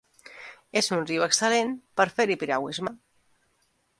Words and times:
És 0.79 0.87
un 0.97 1.03
riu 1.09 1.25
excel·lent 1.25 1.75
per 2.01 2.07
fer-hi 2.17 2.39
piragüisme. 2.45 2.95